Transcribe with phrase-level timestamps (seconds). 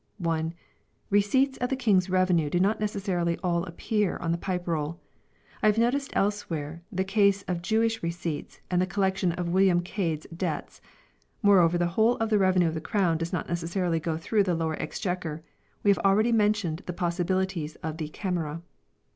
[0.25, 0.51] (i)
[1.11, 4.99] Receipts of the King's Revenue do not necessarily all appear on the Pipe Roll.
[5.61, 9.79] I have noticed elsewhere the cases of Jewish Receipts 3 and the collection of William
[9.83, 10.81] Cade's debts.
[11.43, 14.41] 4 Moreover the whole of the revenue of the Crown does not necessarily go through
[14.41, 15.43] the Lower Exchequer;
[15.83, 18.63] we have already mentioned the possibilities of the "Camera